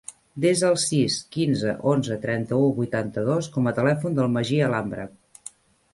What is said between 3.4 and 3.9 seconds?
com a